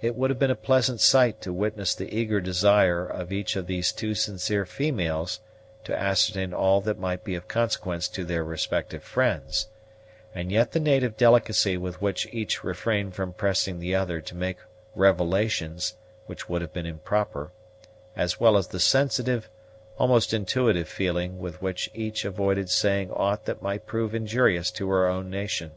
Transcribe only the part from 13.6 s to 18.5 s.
the other to make revelations which would have been improper, as